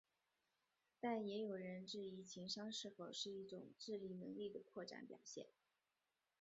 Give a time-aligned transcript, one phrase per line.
[0.99, 5.45] 但也有人质疑情商是否是一种智力能力的扩展表现。